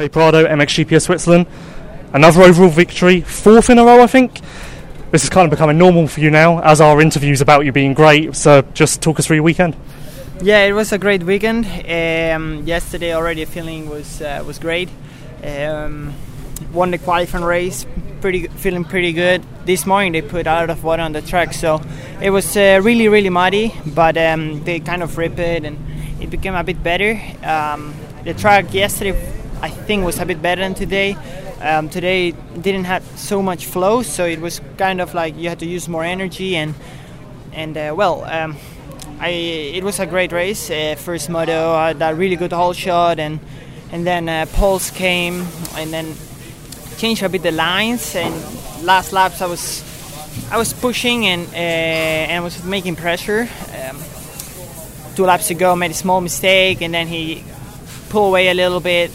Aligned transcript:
Jorge 0.00 0.08
Prado, 0.08 0.46
MXGP 0.46 1.02
Switzerland. 1.02 1.46
Another 2.14 2.40
overall 2.40 2.70
victory, 2.70 3.20
fourth 3.20 3.68
in 3.68 3.78
a 3.78 3.84
row, 3.84 4.02
I 4.02 4.06
think. 4.06 4.40
This 5.10 5.24
is 5.24 5.28
kind 5.28 5.44
of 5.44 5.50
becoming 5.50 5.76
normal 5.76 6.08
for 6.08 6.20
you 6.20 6.30
now, 6.30 6.60
as 6.60 6.80
our 6.80 7.02
interviews 7.02 7.42
about 7.42 7.66
you 7.66 7.72
being 7.72 7.92
great. 7.92 8.34
So, 8.34 8.62
just 8.72 9.02
talk 9.02 9.18
us 9.18 9.26
through 9.26 9.36
your 9.36 9.42
weekend. 9.42 9.76
Yeah, 10.40 10.64
it 10.64 10.72
was 10.72 10.92
a 10.92 10.98
great 10.98 11.22
weekend. 11.22 11.66
Um, 11.66 12.64
yesterday 12.64 13.12
already, 13.12 13.44
feeling 13.44 13.90
was 13.90 14.22
uh, 14.22 14.42
was 14.46 14.58
great. 14.58 14.88
Um, 15.44 16.14
won 16.72 16.92
the 16.92 16.98
qualifying 16.98 17.44
race, 17.44 17.84
pretty 18.22 18.46
feeling 18.46 18.84
pretty 18.84 19.12
good. 19.12 19.42
This 19.66 19.84
morning 19.84 20.12
they 20.12 20.22
put 20.22 20.46
a 20.46 20.50
lot 20.50 20.70
of 20.70 20.82
water 20.82 21.02
on 21.02 21.12
the 21.12 21.20
track, 21.20 21.52
so 21.52 21.82
it 22.22 22.30
was 22.30 22.56
uh, 22.56 22.80
really 22.82 23.08
really 23.08 23.28
muddy, 23.30 23.74
but 23.84 24.16
um, 24.16 24.64
they 24.64 24.80
kind 24.80 25.02
of 25.02 25.18
ripped 25.18 25.38
it 25.38 25.66
and 25.66 25.76
it 26.22 26.30
became 26.30 26.54
a 26.54 26.64
bit 26.64 26.82
better. 26.82 27.20
Um, 27.44 27.94
the 28.24 28.34
track 28.34 28.72
yesterday, 28.72 29.39
I 29.62 29.70
think, 29.70 30.04
was 30.04 30.18
a 30.18 30.26
bit 30.26 30.40
better 30.40 30.62
than 30.62 30.74
today. 30.74 31.16
Um, 31.60 31.88
today 31.88 32.32
didn't 32.60 32.84
have 32.84 33.04
so 33.16 33.42
much 33.42 33.66
flow, 33.66 34.02
so 34.02 34.24
it 34.24 34.40
was 34.40 34.60
kind 34.78 35.00
of 35.00 35.12
like 35.14 35.36
you 35.36 35.48
had 35.48 35.58
to 35.58 35.66
use 35.66 35.88
more 35.88 36.04
energy 36.04 36.56
and 36.56 36.74
and 37.52 37.76
uh, 37.76 37.94
well. 37.96 38.24
Um, 38.24 38.56
I, 39.20 39.28
it 39.28 39.84
was 39.84 40.00
a 40.00 40.06
great 40.06 40.32
race. 40.32 40.70
Uh, 40.70 40.94
first 40.96 41.28
moto, 41.28 41.72
I 41.72 41.88
had 41.88 42.00
a 42.00 42.14
really 42.14 42.36
good 42.36 42.52
hole 42.52 42.72
shot, 42.72 43.18
and 43.18 43.40
and 43.92 44.06
then 44.06 44.28
uh, 44.28 44.46
came, 44.94 45.46
and 45.76 45.92
then 45.92 46.14
changed 46.96 47.22
a 47.22 47.28
bit 47.28 47.42
the 47.42 47.50
lines. 47.50 48.16
And 48.16 48.34
last 48.82 49.12
laps, 49.12 49.42
I 49.42 49.46
was 49.46 49.84
I 50.50 50.56
was 50.56 50.72
pushing 50.72 51.26
and 51.26 51.46
uh, 51.52 52.32
and 52.32 52.44
was 52.44 52.64
making 52.64 52.96
pressure. 52.96 53.48
Um, 53.74 53.98
two 55.14 55.26
laps 55.26 55.50
ago, 55.50 55.76
made 55.76 55.90
a 55.90 55.94
small 55.94 56.20
mistake, 56.20 56.80
and 56.80 56.94
then 56.94 57.06
he 57.06 57.44
pulled 58.08 58.28
away 58.28 58.48
a 58.48 58.54
little 58.54 58.80
bit, 58.80 59.10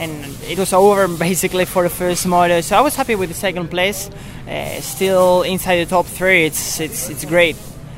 and 0.00 0.24
it 0.48 0.58
was 0.58 0.72
over 0.72 1.06
basically 1.28 1.66
for 1.66 1.82
the 1.82 1.90
first 1.90 2.26
moto. 2.26 2.62
So 2.62 2.76
I 2.76 2.80
was 2.80 2.96
happy 2.96 3.14
with 3.14 3.28
the 3.28 3.34
second 3.34 3.68
place. 3.68 4.10
Uh, 4.48 4.80
still 4.80 5.42
inside 5.42 5.84
the 5.84 5.86
top 5.86 6.06
three, 6.06 6.46
it's 6.46 6.80
it's 6.80 7.10
it's 7.10 7.24
great. 7.24 7.56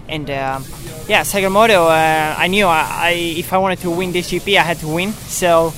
And 0.09 0.29
uh, 0.29 0.61
yeah, 1.09 1.23
second 1.23 1.53
moto, 1.53 1.87
uh, 1.87 2.35
I 2.37 2.49
knew 2.49 2.67
I, 2.67 2.87
I, 2.91 3.11
if 3.39 3.53
I 3.53 3.59
wanted 3.59 3.79
to 3.79 3.91
win 3.91 4.13
this 4.13 4.31
GP, 4.31 4.59
I 4.59 4.63
had 4.63 4.79
to 4.81 4.89
win. 4.89 5.13
So 5.13 5.73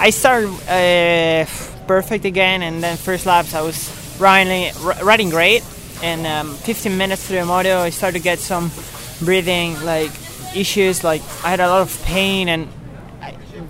I 0.00 0.10
started 0.10 0.48
uh, 0.66 1.46
perfect 1.86 2.24
again, 2.24 2.62
and 2.62 2.82
then 2.82 2.96
first 2.96 3.26
laps 3.26 3.54
I 3.54 3.60
was 3.60 3.78
riding 4.18 4.72
riding 5.04 5.28
great. 5.28 5.62
And 6.02 6.26
um, 6.26 6.54
15 6.54 6.96
minutes 6.96 7.26
through 7.26 7.40
the 7.40 7.44
moto, 7.44 7.78
I 7.78 7.90
started 7.90 8.18
to 8.18 8.24
get 8.24 8.38
some 8.38 8.70
breathing 9.20 9.78
like 9.84 10.12
issues. 10.56 11.04
Like 11.04 11.20
I 11.44 11.50
had 11.50 11.60
a 11.60 11.68
lot 11.68 11.82
of 11.82 12.02
pain, 12.04 12.48
and 12.48 12.68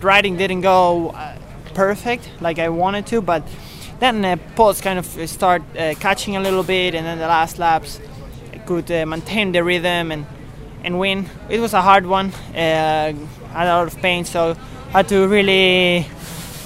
riding 0.01 0.37
didn't 0.37 0.61
go 0.61 1.11
uh, 1.11 1.35
perfect 1.79 2.29
like 2.41 2.59
I 2.59 2.69
wanted 2.69 3.07
to. 3.07 3.21
But 3.21 3.43
then 4.01 4.25
uh, 4.25 4.37
Pulse 4.57 4.81
kind 4.81 4.99
of 4.99 5.07
start 5.29 5.63
uh, 5.77 5.95
catching 6.01 6.37
a 6.37 6.41
little 6.41 6.65
bit, 6.65 6.95
and 6.95 7.07
then 7.07 7.19
the 7.19 7.29
last 7.29 7.59
laps 7.59 8.01
I 8.53 8.59
could 8.59 8.91
uh, 8.91 9.07
maintain 9.07 9.53
the 9.53 9.63
rhythm 9.63 10.11
and 10.13 10.27
and 10.85 10.99
win. 10.99 11.27
It 11.49 11.61
was 11.61 11.75
a 11.75 11.83
hard 11.83 12.05
one. 12.07 12.27
Uh, 12.55 13.13
had 13.59 13.67
a 13.69 13.75
lot 13.79 13.87
of 13.87 13.97
pain, 14.03 14.25
so 14.25 14.57
I 14.89 14.93
had 14.99 15.09
to 15.09 15.29
really 15.29 16.07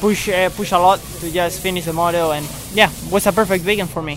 push 0.01 0.29
uh, 0.29 0.51
push 0.57 0.73
a 0.73 0.79
lot 0.79 0.99
to 1.21 1.31
just 1.31 1.61
finish 1.61 1.85
the 1.85 1.93
moto. 1.93 2.33
And 2.33 2.47
yeah, 2.75 2.91
it 2.91 3.13
was 3.13 3.27
a 3.27 3.33
perfect 3.33 3.65
weekend 3.65 3.91
for 3.91 4.03
me. 4.03 4.17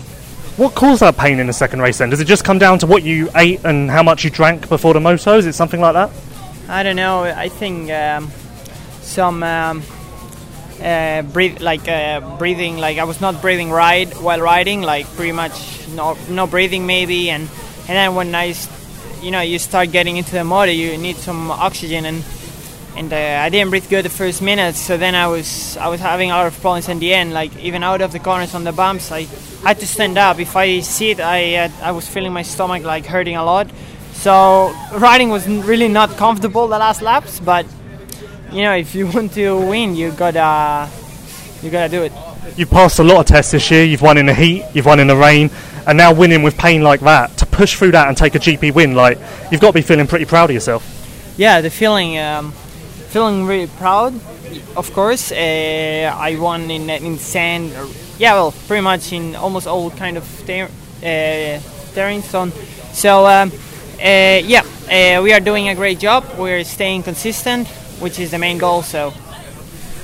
What 0.56 0.74
caused 0.74 1.02
that 1.02 1.16
pain 1.18 1.38
in 1.38 1.46
the 1.46 1.52
second 1.52 1.82
race 1.82 1.98
then? 1.98 2.10
Does 2.10 2.20
it 2.20 2.28
just 2.28 2.44
come 2.44 2.58
down 2.58 2.78
to 2.78 2.86
what 2.86 3.02
you 3.02 3.28
ate 3.34 3.60
and 3.64 3.90
how 3.90 4.02
much 4.02 4.24
you 4.24 4.30
drank 4.30 4.68
before 4.70 4.94
the 4.94 5.00
moto? 5.00 5.36
Is 5.36 5.44
it 5.44 5.54
something 5.54 5.82
like 5.82 5.92
that? 5.92 6.10
I 6.68 6.82
don't 6.82 6.96
know. 6.96 7.24
I 7.24 7.50
think 7.50 7.90
um, 7.90 8.30
some 9.02 9.42
um, 9.42 9.82
uh, 10.82 11.22
breathe, 11.22 11.60
like 11.60 11.88
uh, 11.88 12.20
breathing, 12.38 12.78
like 12.78 12.98
I 12.98 13.04
was 13.04 13.20
not 13.20 13.40
breathing 13.40 13.70
right 13.70 14.12
while 14.20 14.40
riding, 14.40 14.82
like 14.82 15.06
pretty 15.16 15.32
much 15.32 15.88
no, 15.88 16.16
no 16.28 16.46
breathing 16.46 16.86
maybe. 16.86 17.30
And, 17.30 17.42
and 17.88 17.96
then 17.96 18.14
when 18.14 18.34
I, 18.34 18.54
you 19.22 19.30
know, 19.30 19.40
you 19.40 19.58
start 19.58 19.92
getting 19.92 20.16
into 20.16 20.32
the 20.32 20.44
motor, 20.44 20.72
you 20.72 20.96
need 20.98 21.16
some 21.16 21.50
oxygen 21.50 22.04
and 22.04 22.24
and 22.96 23.12
uh, 23.12 23.16
I 23.16 23.50
didn't 23.50 23.70
breathe 23.70 23.88
good 23.90 24.04
the 24.06 24.10
first 24.10 24.40
minutes. 24.40 24.78
So 24.80 24.96
then 24.96 25.14
I 25.14 25.26
was 25.26 25.76
I 25.76 25.88
was 25.88 26.00
having 26.00 26.30
a 26.30 26.34
lot 26.34 26.46
of 26.46 26.58
problems 26.60 26.88
in 26.88 26.98
the 26.98 27.12
end. 27.12 27.34
Like 27.34 27.54
even 27.58 27.82
out 27.82 28.00
of 28.00 28.12
the 28.12 28.18
corners 28.18 28.54
on 28.54 28.64
the 28.64 28.72
bumps, 28.72 29.12
I 29.12 29.26
had 29.62 29.78
to 29.80 29.86
stand 29.86 30.16
up. 30.16 30.38
If 30.38 30.56
I 30.56 30.80
sit, 30.80 31.20
I 31.20 31.56
uh, 31.56 31.68
I 31.82 31.90
was 31.92 32.08
feeling 32.08 32.32
my 32.32 32.42
stomach 32.42 32.84
like 32.84 33.04
hurting 33.04 33.36
a 33.36 33.44
lot. 33.44 33.68
So 34.14 34.74
riding 34.94 35.28
was 35.28 35.46
really 35.46 35.88
not 35.88 36.16
comfortable 36.16 36.68
the 36.68 36.78
last 36.78 37.02
laps. 37.02 37.38
But 37.38 37.66
you 38.52 38.62
know, 38.62 38.74
if 38.74 38.94
you 38.94 39.06
want 39.08 39.32
to 39.34 39.56
win, 39.68 39.94
you 39.94 40.12
gotta 40.12 40.90
you 41.62 41.70
gotta 41.70 41.88
do 41.88 42.02
it. 42.02 42.12
You've 42.56 42.70
passed 42.70 42.98
a 42.98 43.04
lot 43.04 43.20
of 43.20 43.26
tests 43.26 43.52
this 43.52 43.70
year. 43.70 43.84
You've 43.84 44.02
won 44.02 44.18
in 44.18 44.26
the 44.26 44.34
heat, 44.34 44.64
you've 44.74 44.86
won 44.86 45.00
in 45.00 45.08
the 45.08 45.16
rain, 45.16 45.50
and 45.86 45.98
now 45.98 46.12
winning 46.12 46.42
with 46.42 46.56
pain 46.56 46.82
like 46.82 47.00
that. 47.00 47.36
To 47.38 47.46
push 47.46 47.76
through 47.76 47.92
that 47.92 48.08
and 48.08 48.16
take 48.16 48.34
a 48.34 48.38
GP 48.38 48.74
win, 48.74 48.94
like 48.94 49.18
you've 49.50 49.60
got 49.60 49.68
to 49.68 49.74
be 49.74 49.82
feeling 49.82 50.06
pretty 50.06 50.24
proud 50.24 50.50
of 50.50 50.54
yourself. 50.54 50.84
Yeah, 51.36 51.60
the 51.60 51.70
feeling. 51.70 52.18
Um, 52.18 52.52
feeling 53.16 53.46
really 53.46 53.66
proud. 53.78 54.14
Of 54.76 54.92
course, 54.92 55.32
uh, 55.32 56.12
I 56.14 56.36
won 56.38 56.70
in 56.70 56.90
in 56.90 57.18
sand. 57.18 57.72
Yeah, 58.18 58.34
well, 58.34 58.52
pretty 58.66 58.82
much 58.82 59.12
in 59.12 59.34
almost 59.34 59.66
all 59.66 59.90
kind 59.90 60.16
of 60.16 60.24
ter- 60.46 60.70
uh, 61.02 61.60
terrain. 61.94 62.22
So, 62.22 62.50
so 62.92 63.26
um, 63.26 63.52
uh, 63.98 64.40
yeah, 64.44 64.64
uh, 64.90 65.22
we 65.22 65.32
are 65.32 65.40
doing 65.40 65.68
a 65.68 65.74
great 65.74 65.98
job. 65.98 66.24
We're 66.38 66.64
staying 66.64 67.04
consistent, 67.04 67.68
which 68.00 68.18
is 68.18 68.30
the 68.30 68.38
main 68.38 68.58
goal. 68.58 68.82
So. 68.82 69.12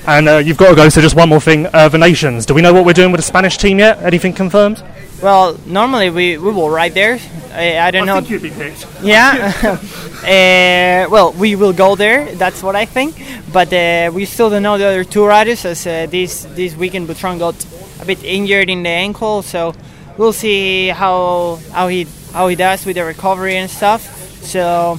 And 0.07 0.29
uh, 0.29 0.39
you've 0.39 0.57
got 0.57 0.71
to 0.71 0.75
go. 0.77 0.89
So 0.89 1.01
just 1.01 1.15
one 1.15 1.29
more 1.29 1.41
thing: 1.41 1.67
uh, 1.73 1.89
the 1.89 1.99
nations. 1.99 2.47
Do 2.47 2.55
we 2.55 2.63
know 2.63 2.73
what 2.73 2.85
we're 2.85 2.93
doing 2.93 3.13
with 3.13 3.21
the 3.21 3.27
Spanish 3.27 3.57
team 3.57 3.79
yet? 3.79 4.03
Anything 4.03 4.33
confirmed? 4.33 4.83
Well, 5.23 5.57
normally 5.67 6.11
we, 6.11 6.37
we 6.37 6.51
will 6.51 6.69
ride 6.69 6.95
there. 6.95 7.21
I, 7.53 7.79
I 7.79 7.91
don't 7.93 8.03
I 8.03 8.07
know. 8.07 8.15
think 8.17 8.31
you'd 8.31 8.43
be 8.43 8.51
picked. 8.51 8.85
Yeah. 9.03 9.53
uh, 9.63 11.07
well, 11.11 11.33
we 11.35 11.55
will 11.55 11.73
go 11.73 11.95
there. 11.95 12.35
That's 12.35 12.61
what 12.63 12.75
I 12.75 12.85
think. 12.87 13.15
But 13.53 13.73
uh, 13.73 14.11
we 14.13 14.25
still 14.25 14.51
don't 14.51 14.65
know 14.65 14.77
the 14.79 14.87
other 14.87 15.05
two 15.05 15.25
riders, 15.25 15.65
as 15.65 15.87
uh, 15.87 16.07
this 16.07 16.45
this 16.57 16.75
weekend 16.75 17.09
Butron 17.09 17.39
got 17.39 17.55
a 18.01 18.05
bit 18.05 18.25
injured 18.25 18.69
in 18.71 18.83
the 18.83 18.89
ankle. 18.89 19.43
So 19.43 19.75
we'll 20.17 20.33
see 20.33 20.89
how 20.89 21.61
how 21.73 21.87
he 21.87 22.09
how 22.33 22.49
he 22.49 22.57
does 22.57 22.85
with 22.85 22.97
the 22.97 23.05
recovery 23.05 23.57
and 23.57 23.71
stuff. 23.71 24.03
So 24.43 24.99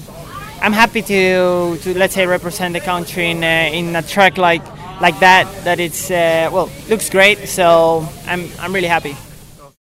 I'm 0.64 0.72
happy 0.72 1.02
to 1.02 1.78
to 1.78 1.98
let's 1.98 2.14
say 2.16 2.26
represent 2.26 2.72
the 2.72 2.80
country 2.80 3.32
in 3.32 3.44
uh, 3.44 3.78
in 3.78 3.94
a 3.98 4.02
track 4.02 4.38
like 4.38 4.64
like 5.02 5.20
that. 5.20 5.46
That 5.66 5.82
it's 5.82 6.10
uh, 6.10 6.50
well 6.54 6.70
looks 6.88 7.10
great. 7.10 7.50
So 7.50 8.08
I'm 8.28 8.48
I'm 8.62 8.74
really 8.74 8.88
happy. 8.88 9.18